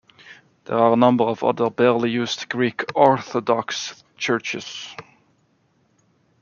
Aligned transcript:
There 0.65 0.79
are 0.79 0.93
a 0.93 0.97
number 0.97 1.23
of 1.25 1.43
other 1.43 1.69
barely 1.69 2.09
used 2.09 2.49
Greek 2.49 2.85
Orthodox 2.95 4.03
churches. 4.17 4.95